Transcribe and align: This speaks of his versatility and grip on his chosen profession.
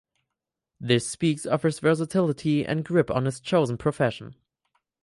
This 0.79 1.07
speaks 1.07 1.45
of 1.45 1.61
his 1.61 1.77
versatility 1.77 2.65
and 2.65 2.83
grip 2.83 3.11
on 3.11 3.25
his 3.25 3.39
chosen 3.39 3.77
profession. 3.77 4.33